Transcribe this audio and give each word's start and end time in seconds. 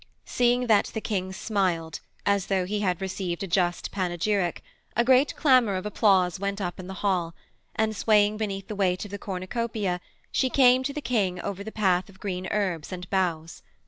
Seeing 0.25 0.65
that 0.65 0.85
the 0.95 0.99
King 0.99 1.31
smiled, 1.31 1.99
as 2.25 2.47
though 2.47 2.65
he 2.65 2.79
had 2.79 2.99
received 3.01 3.43
a 3.43 3.47
just 3.47 3.91
panegyric, 3.91 4.63
a 4.95 5.03
great 5.03 5.35
clamour 5.35 5.75
of 5.75 5.85
applause 5.85 6.39
went 6.39 6.59
up 6.59 6.79
in 6.79 6.87
the 6.87 6.95
hall, 7.05 7.35
and 7.75 7.95
swaying 7.95 8.37
beneath 8.37 8.67
the 8.67 8.73
weight 8.75 9.05
of 9.05 9.11
the 9.11 9.19
cornucopia 9.19 10.01
she 10.31 10.49
came 10.49 10.81
to 10.81 10.91
the 10.93 11.01
King 11.01 11.39
over 11.41 11.63
the 11.63 11.71
path 11.71 12.09
of 12.09 12.19
green 12.19 12.47
herbs 12.49 12.91
and 12.91 13.07
boughs. 13.11 13.61